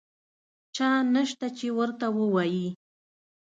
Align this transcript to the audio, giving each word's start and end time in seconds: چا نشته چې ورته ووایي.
چا 0.75 0.89
نشته 1.13 1.47
چې 1.57 1.67
ورته 1.77 2.07
ووایي. 2.17 2.67